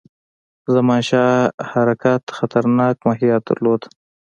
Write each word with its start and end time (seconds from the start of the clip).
زمانشاه 0.73 1.33
حرکت 1.71 2.23
خطرناک 2.37 2.95
ماهیت 3.05 3.41
درلود. 3.49 3.81